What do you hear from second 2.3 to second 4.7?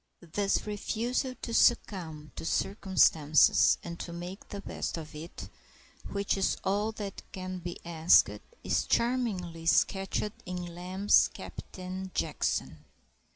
to circumstances and to make the